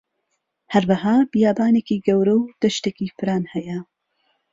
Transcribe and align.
هەروەها 0.73 1.15
بیابانێکی 1.31 2.03
گەورە 2.05 2.35
و 2.37 2.41
دەشتێکی 2.61 3.13
فران 3.17 3.43
هەیە 3.53 3.79